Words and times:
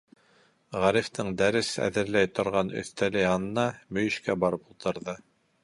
Ғарифтың 0.83 1.27
дәрес 1.41 1.69
әҙерләй 1.87 2.31
торған 2.39 2.73
өҫтәле 2.81 3.23
янына, 3.25 3.67
мөйөшкә, 3.99 4.41
барып 4.47 4.69
ултырҙы. 4.73 5.19